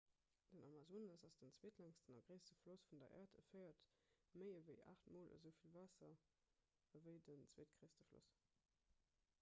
den 0.51 0.63
amazonas 0.63 1.23
ass 1.27 1.35
den 1.41 1.51
zweetlängsten 1.57 2.15
a 2.19 2.21
gréisste 2.29 2.55
floss 2.61 2.85
vun 2.93 3.03
der 3.03 3.11
äerd 3.19 3.35
e 3.41 3.43
féiert 3.51 3.85
méi 4.41 4.47
ewéi 4.61 4.77
8 4.93 5.13
mol 5.17 5.29
esou 5.37 5.53
vill 5.61 5.71
waasser 5.77 6.15
ewéi 6.97 7.03
den 7.11 7.23
zweetgréisste 7.53 7.93
floss 8.09 8.35